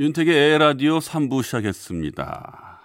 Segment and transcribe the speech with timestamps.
[0.00, 2.80] 윤택의 에라디오 3부 시작했습니다.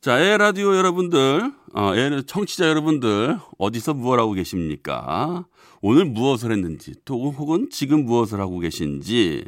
[0.00, 5.44] 자, 에라디오 여러분들, 어, 에 청취자 여러분들, 어디서 무엇 하고 계십니까?
[5.82, 9.44] 오늘 무엇을 했는지, 또 혹은 지금 무엇을 하고 계신지,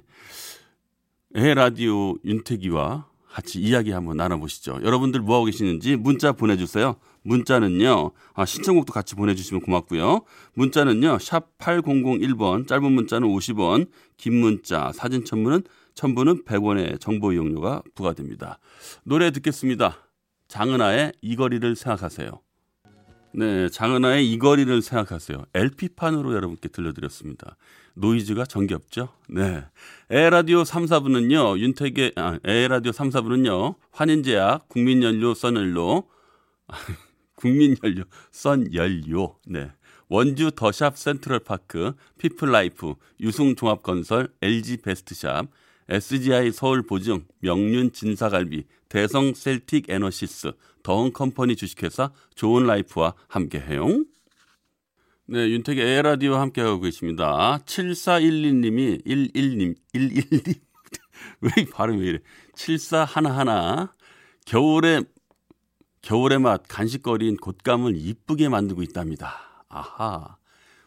[1.36, 4.80] 에라디오 윤택이와 같이 이야기 한번 나눠보시죠.
[4.82, 6.96] 여러분들 뭐 하고 계시는지 문자 보내주세요.
[7.22, 10.22] 문자는요, 아, 신청곡도 같이 보내주시면 고맙고요.
[10.54, 15.62] 문자는요, 샵 8001번, 짧은 문자는 50원, 긴 문자, 사진 첨부는,
[15.94, 18.58] 첨부는 100원의 정보 이용료가 부과됩니다.
[19.04, 19.98] 노래 듣겠습니다.
[20.48, 22.40] 장은아의 이 거리를 생각하세요.
[23.34, 25.46] 네, 장은아의 이 거리를 생각하세요.
[25.54, 27.56] LP판으로 여러분께 들려드렸습니다.
[27.94, 29.08] 노이즈가 정겹죠?
[29.28, 29.64] 네.
[30.10, 36.04] 에라디오 3, 4부는요, 윤택의, 아, 에라디오 3, 4부는요, 환인제약, 국민연료, 써연료,
[37.36, 39.70] 국민연료, 썬연료, 네.
[40.08, 45.46] 원주 더샵 센트럴파크, 피플라이프, 유승종합건설, LG 베스트샵,
[45.92, 53.86] SGI 서울 보증, 명륜 진사갈비, 대성 셀틱 에너시스, 더흥 컴퍼니 주식회사 좋은 라이프와 함께 해요.
[55.26, 57.58] 네, 윤택의 에헤라디오 함께하고 계십니다.
[57.66, 60.60] 7412님이 11님, 11님.
[61.42, 62.18] 왜 발음이 왜 이래?
[62.54, 63.88] 7411.
[64.46, 65.02] 겨울에,
[66.00, 69.66] 겨울의 맛, 간식거리인 곶감을 이쁘게 만들고 있답니다.
[69.68, 70.38] 아하.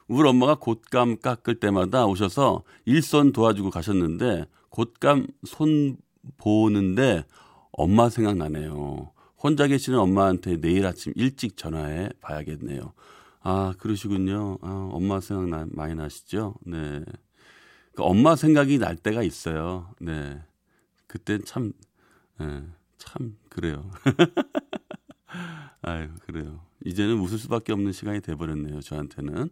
[0.08, 4.45] 우리 엄마가 곶감 깎을 때마다 오셔서 일손 도와주고 가셨는데
[4.76, 5.98] 곶감 손
[6.38, 7.23] 보는데
[7.72, 9.11] 엄마 생각나네요.
[9.38, 12.94] 혼자 계시는 엄마한테 내일 아침 일찍 전화해 봐야겠네요.
[13.42, 14.58] 아, 그러시군요.
[14.61, 16.55] 아, 엄마 생각 나, 많이 나시죠?
[16.66, 17.04] 네.
[17.95, 19.92] 그 엄마 생각이 날 때가 있어요.
[19.99, 20.42] 네.
[21.08, 21.72] 그땐 참,
[22.39, 22.64] 네,
[22.98, 23.89] 참, 그래요.
[25.82, 26.61] 아유, 그래요.
[26.83, 28.82] 이제는 웃을 수밖에 없는 시간이 돼버렸네요.
[28.82, 29.49] 저한테는.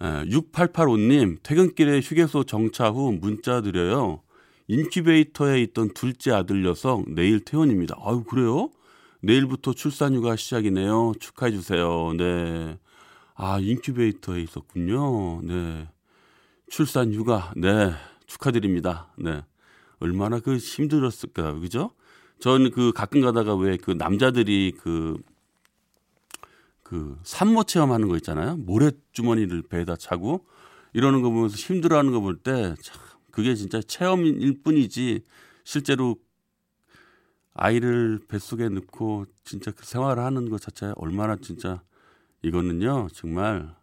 [0.00, 4.20] 6885님, 퇴근길에 휴게소 정차 후 문자 드려요.
[4.68, 7.96] 인큐베이터에 있던 둘째 아들 녀석 내일 퇴원입니다.
[8.02, 8.70] 아유, 그래요?
[9.20, 11.14] 내일부터 출산휴가 시작이네요.
[11.20, 12.14] 축하해주세요.
[12.18, 12.78] 네.
[13.34, 15.42] 아, 인큐베이터에 있었군요.
[15.42, 15.88] 네.
[16.68, 17.92] 출산휴가, 네.
[18.26, 19.12] 축하드립니다.
[19.16, 19.42] 네.
[20.00, 21.90] 얼마나 그 힘들었을까, 그죠?
[22.40, 25.16] 저는 그 가끔 가다가 왜 그 남자들이 그,
[26.84, 28.56] 그 산모 체험하는 거 있잖아요.
[28.58, 30.46] 모래 주머니를 배에다 차고
[30.92, 33.00] 이러는 거 보면서 힘들어하는 거 볼 때 참
[33.32, 35.24] 그게 진짜 체험일 뿐이지
[35.64, 36.16] 실제로
[37.54, 41.82] 아이를 뱃속에 넣고 진짜 그 생활을 하는 것 자체 얼마나 진짜
[42.42, 43.74] 이거는요 정말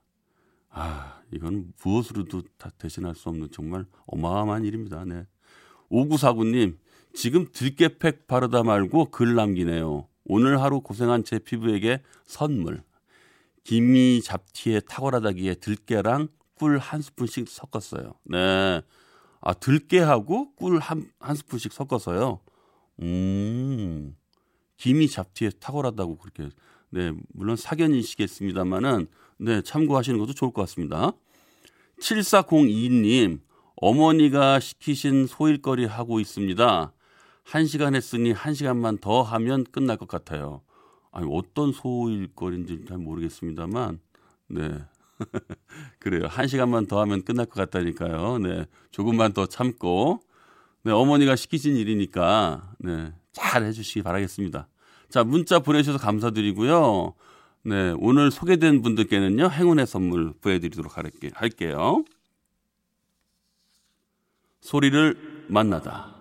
[0.70, 5.04] 아 이건 무엇으로도 다 대신할 수 없는 정말 어마어마한 일입니다.
[5.06, 5.26] 네.
[5.90, 6.78] 5949님
[7.14, 10.08] 지금 들깨팩 바르다 말고 글 남기네요.
[10.26, 12.84] 오늘 하루 고생한 제 피부에게 선물.
[13.64, 18.14] 김이 잡티에 탁월하다기에 들깨랑 꿀 한 스푼씩 섞었어요.
[18.26, 18.82] 네.
[19.42, 22.40] 아, 들깨하고 꿀 한, 한 스푼씩 섞어서요.
[23.02, 24.16] 음,
[24.78, 26.50] 김이 잡티에 탁월하다고 그렇게.
[26.92, 29.08] 네, 물론 사견이시겠습니다만은,
[29.38, 31.14] 네, 참고하시는 것도 좋을 것 같습니다.
[32.00, 33.40] 7402님,
[33.78, 36.94] 어머니가 시키신 소일거리 하고 있습니다.
[37.44, 40.62] 한 시간 했으니 한 시간만 더 하면 끝날 것 같아요.
[41.12, 44.00] 아니, 어떤 소일거리인지 잘 모르겠습니다만,
[44.48, 44.84] 네.
[46.00, 46.28] 그래요.
[46.28, 48.40] 한 시간만 더 하면 끝날 것 같다니까요.
[48.40, 48.66] 네.
[48.92, 50.22] 조금만 더 참고,
[50.84, 50.92] 네.
[50.92, 53.14] 어머니가 시키신 일이니까, 네.
[53.34, 54.68] 잘 해주시기 바라겠습니다.
[55.10, 57.14] 자, 문자 보내주셔서 감사드리고요.
[57.64, 57.94] 네.
[58.00, 62.04] 오늘 소개된 분들께는요, 행운의 선물 보내드리도록 할게요.
[64.62, 66.16] 소리를 만나다.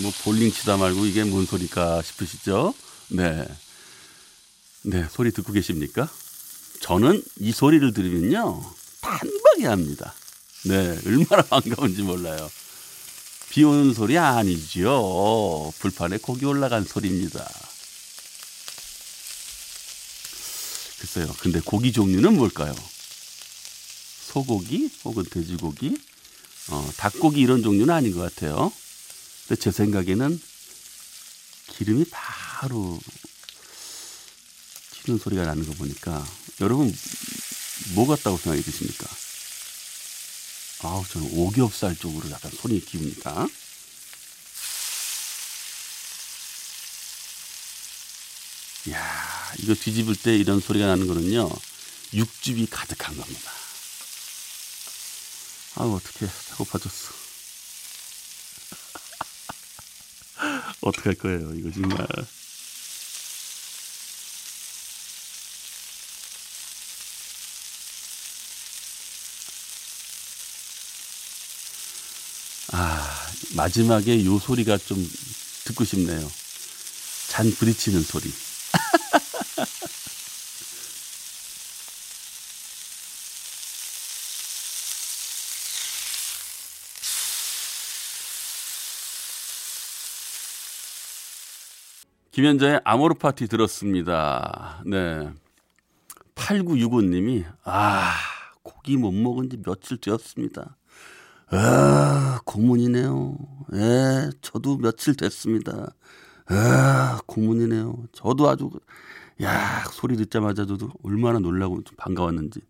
[0.00, 2.74] 뭐 볼링 치다 말고 이게 뭔 소리까 싶으시죠?
[3.08, 3.46] 네.
[4.82, 6.08] 네, 소리 듣고 계십니까?
[6.80, 8.62] 저는 이 소리를 들으면요.
[9.00, 10.14] 단박에 합니다.
[10.64, 12.50] 네, 얼마나 반가운지 몰라요.
[13.50, 15.72] 비 오는 소리 아니죠.
[15.78, 17.48] 불판에 고기 올라간 소리입니다.
[21.00, 21.34] 글쎄요.
[21.40, 22.74] 근데 고기 종류는 뭘까요?
[24.26, 25.96] 소고기 혹은 돼지고기,
[26.70, 28.70] 어, 닭고기 이런 종류는 아닌 것 같아요.
[29.48, 30.38] 근데 제 생각에는
[31.68, 33.00] 기름이 바로
[35.04, 36.22] 튀는 소리가 나는 거 보니까
[36.60, 36.94] 여러분
[37.94, 39.08] 뭐 같다고 생각이 드십니까?
[40.82, 43.46] 아우 저는 오겹살 쪽으로 약간 손이 기웁니다.
[48.88, 51.48] 이야 이거 뒤집을 때 이런 소리가 나는 거는요
[52.12, 53.50] 육즙이 가득한 겁니다.
[55.76, 57.27] 아우 어떻게 배고파졌어.
[60.88, 62.06] 어떡할 거예요 이거 정말.
[72.72, 73.26] 아
[73.56, 74.98] 마지막에 요 소리가 좀
[75.64, 76.30] 듣고 싶네요.
[77.28, 78.32] 잔 부딪히는 소리.
[92.30, 94.82] 김현자의 아모르 파티 들었습니다.
[94.84, 95.30] 네.
[96.34, 98.12] 8965님이, 아,
[98.62, 100.76] 고기 못 먹은 지 며칠 되었습니다.
[101.50, 103.38] 아, 고문이네요.
[103.74, 105.94] 예, 저도 며칠 됐습니다.
[106.46, 108.04] 아, 고문이네요.
[108.12, 108.70] 저도 아주,
[109.42, 112.60] 야, 소리 듣자마자 저도 얼마나 놀라고 좀 반가웠는지.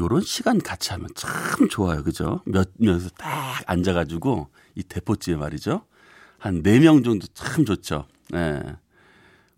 [0.00, 2.02] 요런 시간 같이 하면 참 좋아요.
[2.02, 2.40] 그죠?
[2.46, 5.84] 몇 명에서 딱 앉아가지고, 이 대포집에 말이죠.
[6.38, 8.06] 한네명 정도 참 좋죠.
[8.34, 8.62] 예.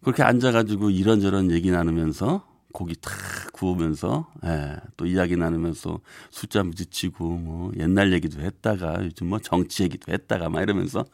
[0.02, 3.12] 그렇게 앉아가지고 이런저런 얘기 나누면서 고기 탁
[3.52, 10.12] 구우면서 예, 또 이야기 나누면서 숫자 부딪히고 뭐 옛날 얘기도 했다가 요즘 뭐 정치 얘기도
[10.12, 11.04] 했다가 막 이러면서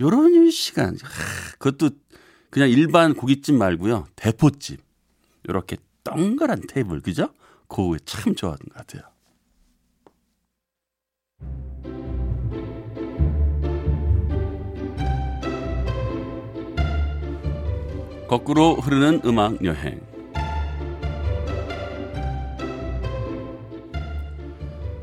[0.00, 1.90] 요런 시간 하, 그것도
[2.48, 4.80] 그냥 일반 고깃집 말고요 대포집
[5.48, 7.28] 요렇게 동그란 테이블 그죠?
[7.68, 9.02] 그거 참 좋아하는 것 같아요.
[18.30, 20.00] 거꾸로 흐르는 음악 여행.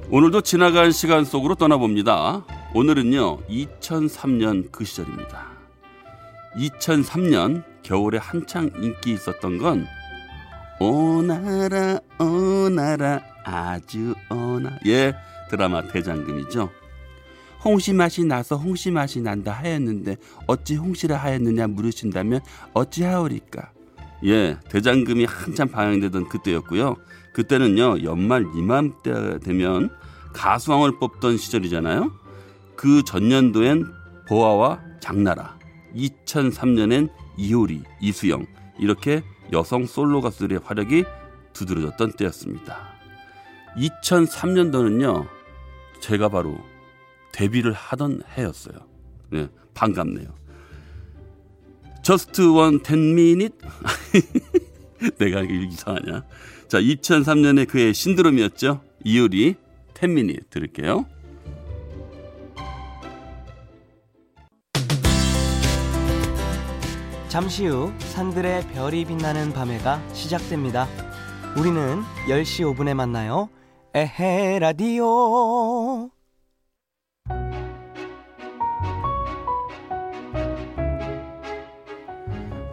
[0.10, 2.46] 오늘도 지나간 시간 속으로 떠나봅니다.
[2.74, 5.46] 오늘은요, 2003년 그 시절입니다.
[6.56, 9.86] 2003년 겨울에 한창 인기 있었던 건
[10.80, 15.14] 오나라 오나라 아주 오나 예
[15.50, 16.70] 드라마 대장금이죠.
[17.68, 20.16] 홍시 맛이 나서 홍시 맛이 난다 하였는데
[20.48, 22.40] 어찌 홍시라 하였느냐 물으신다면
[22.74, 23.72] 어찌 하오리까?
[24.24, 26.96] 예, 대장금이 한참 방영되던 그때였고요.
[27.34, 29.90] 그때는요 연말 이맘때 되면
[30.32, 32.14] 가수왕을 뽑던 시절이잖아요.
[32.78, 33.86] 그 전년도엔
[34.30, 35.60] 보아와 장나라,
[35.94, 38.46] 2003년엔 이효리, 이수영
[38.80, 41.04] 이렇게 여성 솔로 가수들의 활약이
[41.52, 42.78] 두드러졌던 때였습니다.
[43.76, 45.28] 2003년도는요
[46.00, 46.58] 제가 바로
[47.38, 48.76] 데뷔를 하던 해였어요.
[49.30, 50.28] 네, 반갑네요.
[52.02, 53.56] Just one ten minute?
[55.20, 56.24] 내가 이게 이상하냐?
[56.68, 58.82] 자, 2003년에 그의 신드롬이었죠.
[59.04, 59.56] 이효리
[60.00, 61.06] 10 minute 들을게요.
[67.30, 70.88] 잠시 후 산들의 별이 빛나는 밤해가 시작됩니다.
[71.56, 73.50] 우리는 10시 5분에 만나요.
[73.94, 76.17] 에헤 라디오.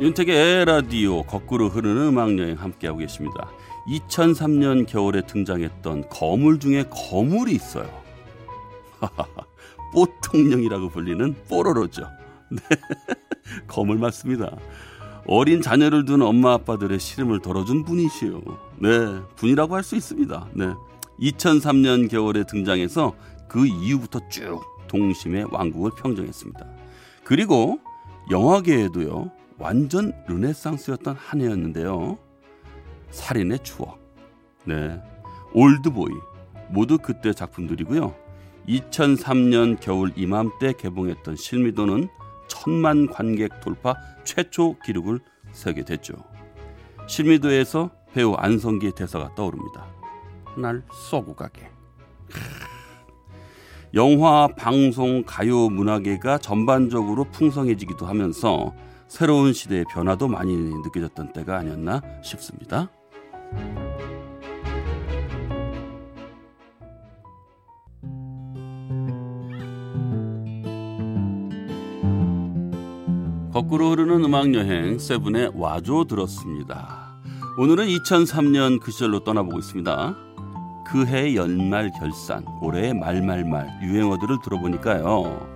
[0.04, 3.48] 윤택의 에라디오 거꾸로 흐르는 음악 여행 함께하고 계십니다.
[3.88, 7.88] 2003년 겨울에 등장했던 거물 중에 거물이 있어요.
[9.94, 12.06] 뽀통령이라고 불리는 뽀로로죠.
[12.50, 12.60] 네.
[13.66, 14.54] 거물 맞습니다.
[15.26, 18.42] 어린 자녀를 둔 엄마 아빠들의 시름을 덜어준 분이시요.
[18.80, 18.90] 네,
[19.36, 20.48] 분이라고 할 수 있습니다.
[20.52, 20.74] 네.
[21.20, 23.14] 2003년 겨울에 등장해서
[23.48, 26.66] 그 이후부터 쭉 동심의 왕국을 평정했습니다.
[27.24, 27.78] 그리고
[28.30, 29.43] 영화계에도요.
[29.58, 32.18] 완전 르네상스였던 한 해였는데요.
[33.10, 34.00] 살인의 추억,
[34.64, 35.00] 네,
[35.52, 36.12] 올드보이
[36.68, 38.14] 모두 그때 작품들이고요.
[38.68, 42.08] 2003년 겨울 이맘때 개봉했던 실미도는
[42.48, 43.94] 천만 관객 돌파
[44.24, 45.20] 최초 기록을
[45.52, 46.14] 세게 됐죠.
[47.06, 49.86] 실미도에서 배우 안성기의 대사가 떠오릅니다.
[50.56, 51.68] 날 쏘고 가게.
[53.92, 58.74] 영화, 방송, 가요, 문화계가 전반적으로 풍성해지기도 하면서
[59.08, 62.90] 새로운 시대의 변화도 많이 느껴졌던 때가 아니었나 싶습니다.
[73.52, 77.14] 거꾸로 흐르는 음악 여행 세븐의 와조 들었습니다.
[77.56, 80.16] 오늘은 2003년 그 시절로 떠나보고 있습니다.
[80.88, 85.54] 그해 연말 결산, 올해의 말말말 유행어들을 들어보니까요.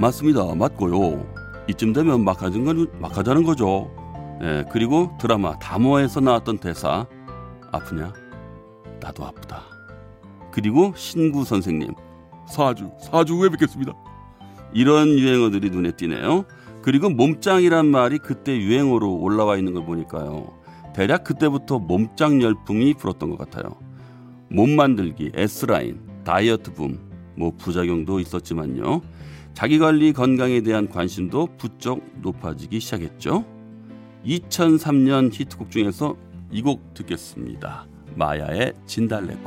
[0.00, 0.54] 맞습니다.
[0.54, 1.39] 맞고요.
[1.70, 3.90] 이쯤 되면 막 하는 건, 막 하자는 거죠.
[4.42, 7.06] 예, 그리고 드라마 다모에서 나왔던 대사
[7.72, 8.12] 아프냐?
[9.00, 9.62] 나도 아프다.
[10.50, 11.94] 그리고 신구 선생님
[12.48, 13.92] 사주 사주 후에 뵙겠습니다.
[14.72, 16.44] 이런 유행어들이 눈에 띄네요.
[16.82, 20.46] 그리고 몸짱이란 말이 그때 유행어로 올라와 있는 걸 보니까요.
[20.94, 23.76] 대략 그때부터 몸짱 열풍이 불었던 것 같아요.
[24.48, 26.98] 몸 만들기, S라인, 다이어트 붐,
[27.36, 29.02] 뭐 부작용도 있었지만요.
[29.60, 33.44] 자기관리 건강에 대한 관심도 부쩍 높아지기 시작했죠.
[34.24, 36.16] 2003년 히트곡 중에서
[36.50, 37.86] 이 곡 듣겠습니다.
[38.14, 39.42] 마야의 진달래꽃.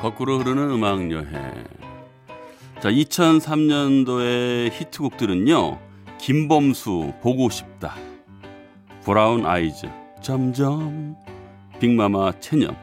[0.00, 1.26] 거꾸로 흐르는 음악 여행.
[2.80, 5.78] 자, 2003년도의 히트곡들은요.
[6.18, 7.96] 김범수 보고 싶다.
[9.04, 11.16] 브라운 아이즈 점점
[11.80, 12.76] 빅마마 체념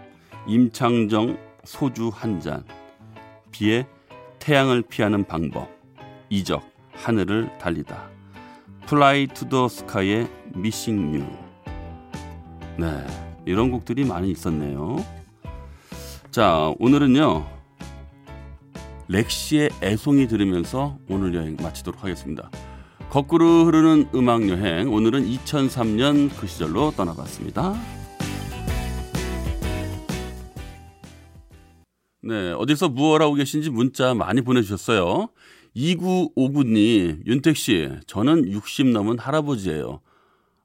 [0.48, 2.63] 임창정 소주 한 잔
[3.51, 3.86] 비의
[4.39, 5.70] 태양을 피하는 방법
[6.30, 6.62] 이적
[6.94, 8.10] 하늘을 달리다
[8.88, 11.25] 플라이 투 더 스카이의 Missing You
[12.77, 13.06] 네,
[13.46, 14.98] 이런 곡들이 많이 있었네요.
[16.30, 17.46] 자, 오늘은요.
[19.08, 22.50] 렉시의 애송이 들으면서 오늘 여행 마치도록 하겠습니다.
[23.15, 27.74] 거꾸로 흐르는 음악 여행 오늘은 2003년 그 시절로 떠나봤습니다.
[32.24, 35.29] 네, 어디서 무얼 하고 계신지 문자 많이 보내주셨어요.
[35.77, 40.01] 2959님, 윤택 씨, 저는 60 넘은 할아버지예요.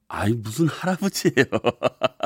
[0.09, 1.45] 아이 무슨 할아버지예요?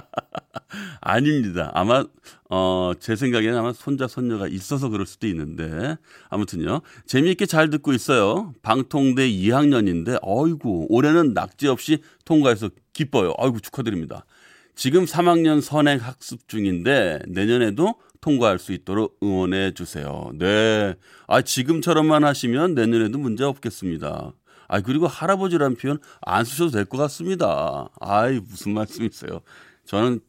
[1.02, 1.70] 아닙니다.
[1.76, 2.04] 아마
[2.50, 5.98] 어, 제 생각에는 아마 손자 손녀가 있어서 그럴 수도 있는데
[6.30, 8.54] 아무튼요 재미있게 잘 듣고 있어요.
[8.62, 13.34] 방통대 2학년인데 어이구 올해는 낙지 없이 통과해서 기뻐요.
[13.38, 14.26] 어이구 축하드립니다.
[14.76, 20.32] 지금 3학년 선행 학습 중인데 내년에도 통과할 수 있도록 응원해 주세요.
[20.36, 20.96] 네.
[21.28, 24.34] 아 지금처럼만 하시면 내년에도 문제 없겠습니다.
[24.68, 27.90] 아 그리고 할아버지라는 표현 안 쓰셔도 될 것 같습니다.
[28.00, 29.42] 아이 무슨 말씀이세요?
[29.86, 30.20] 저는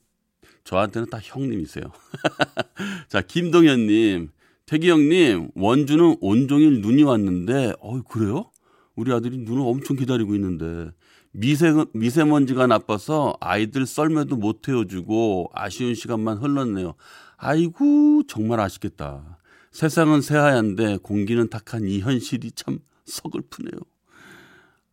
[0.66, 1.85] 저한테는 다 형님이세요.
[3.08, 4.30] 자, 김동현님,
[4.66, 8.50] 태기 형님, 원주는 온종일 눈이 왔는데, 어이, 그래요?
[8.96, 10.90] 우리 아들이 눈을 엄청 기다리고 있는데,
[11.30, 16.94] 미세, 미세먼지가 나빠서 아이들 썰매도 못 태워주고 아쉬운 시간만 흘렀네요.
[17.37, 19.38] 아이고, 정말 아쉽겠다.
[19.70, 23.78] 세상은 새하얀데 공기는 탁한 이 현실이 참 서글프네요.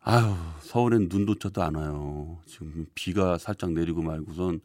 [0.02, 2.38] 아유, 서울엔 눈도쳐도 안 와요.
[2.46, 4.60] 지금 비가 살짝 내리고 말고선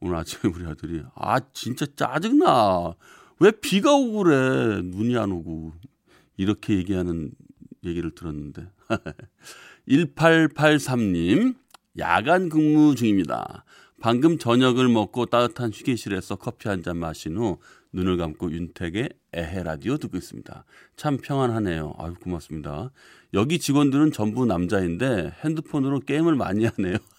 [0.00, 2.94] 오늘 아침에 우리 아들이 아 진짜 짜증나
[3.40, 5.72] 왜 비가 오고 그래 눈이 안 오고
[6.36, 7.32] 이렇게 얘기하는
[7.84, 8.68] 얘기를 들었는데
[9.88, 11.56] 1883님
[11.98, 13.64] 야간 근무 중입니다.
[14.00, 17.58] 방금 저녁을 먹고 따뜻한 휴게실에서 커피 한 잔 마신 후
[17.92, 20.64] 눈을 감고 윤택의 에헤 라디오 듣고 있습니다.
[20.96, 21.94] 참 평안하네요.
[21.98, 22.90] 아유 고맙습니다.
[23.34, 26.98] 여기 직원들은 전부 남자인데 핸드폰으로 게임을 많이 하네요.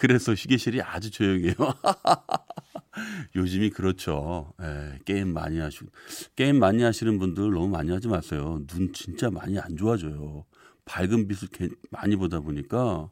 [0.00, 1.52] 그래서 휴게실이 아주 조용해요.
[3.36, 4.54] 요즘이 그렇죠.
[4.62, 5.88] 예, 게임 많이 하시고
[6.36, 8.62] 게임 많이 하시는 분들 너무 많이 하지 마세요.
[8.66, 10.46] 눈 진짜 많이 안 좋아져요.
[10.86, 13.10] 밝은 빛을 많이 보다 보니까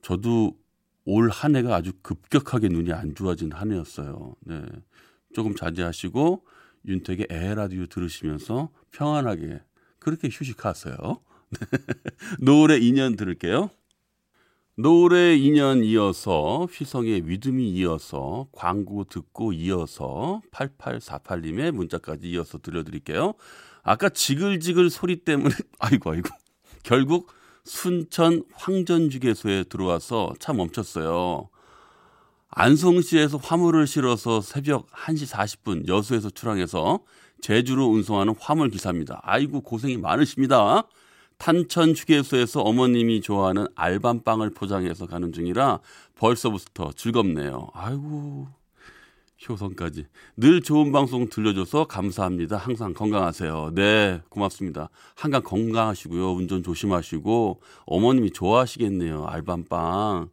[0.00, 0.56] 저도
[1.04, 4.36] 올 한 해가 아주 급격하게 눈이 안 좋아진 한 해였어요.
[4.44, 4.62] 네.
[5.34, 6.44] 조금 자제하시고
[6.86, 9.60] 윤택의 에라디오 들으시면서 평안하게
[9.98, 10.94] 그렇게 휴식하세요.
[12.40, 13.70] 노래 2년 들을게요.
[14.78, 23.32] 노래 2년 이어서 휘성의 믿음이 이어서 광고 듣고 이어서 8848님의 문자까지 이어서 들려드릴게요.
[23.82, 26.28] 아까 지글지글 소리 때문에 아이고 아이고
[26.82, 27.32] 결국
[27.64, 31.48] 순천 황전주계소에 들어와서 차 멈췄어요.
[32.50, 37.00] 안성시에서 화물을 실어서 새벽 1시 40분 여수에서 출항해서
[37.40, 39.20] 제주로 운송하는 화물 기사입니다.
[39.22, 40.86] 아이고 고생이 많으십니다.
[41.38, 45.80] 탄천 휴게소에서 어머님이 좋아하는 알밤빵을 포장해서 가는 중이라
[46.16, 47.68] 벌써부터 즐겁네요.
[47.74, 48.48] 아이고
[49.48, 52.56] 효성까지 늘 좋은 방송 들려줘서 감사합니다.
[52.56, 53.72] 항상 건강하세요.
[53.74, 54.88] 네, 고맙습니다.
[55.14, 56.32] 항상 건강하시고요.
[56.32, 59.26] 운전 조심하시고 어머님이 좋아하시겠네요.
[59.26, 60.30] 알밤빵.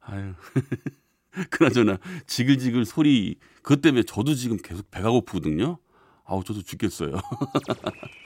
[0.00, 0.32] 아유.
[1.50, 5.78] 그나저나 지글지글 소리 그것 때문에 저도 지금 계속 배가 고프거든요.
[6.24, 7.12] 아우 저도 죽겠어요.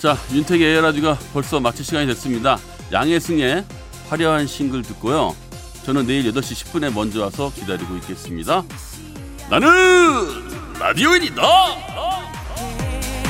[0.00, 2.58] 자, 윤택의 에어라디가 벌써 마칠 시간이 됐습니다.
[2.90, 3.66] 양혜승의
[4.08, 5.36] 화려한 싱글 듣고요.
[5.84, 8.64] 저는 내일 8시 10분에 먼저 와서 기다리고 있겠습니다.
[9.50, 9.68] 나는
[10.78, 11.42] 라디오인이다!